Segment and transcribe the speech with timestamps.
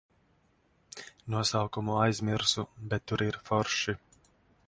[1.33, 3.99] Nosaukumu aizmirsu, bet tur ir forši.